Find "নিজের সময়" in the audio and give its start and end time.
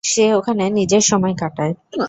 0.69-1.35